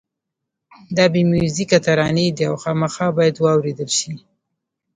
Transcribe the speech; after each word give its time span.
دا 0.95 1.05
بې 1.13 1.21
میوزیکه 1.31 1.77
ترانې 1.85 2.27
دي 2.35 2.43
او 2.49 2.55
خامخا 2.63 3.07
باید 3.17 3.35
واورېدل 3.39 3.89
شي. 3.99 4.13